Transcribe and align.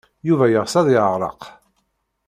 Yuba 0.27 0.45
yeɣs 0.51 0.73
ad 0.79 0.87
yeɛreq. 0.93 1.41